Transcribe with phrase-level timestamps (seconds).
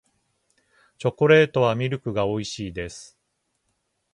[0.97, 3.19] チョコレートはミルクが美味しいです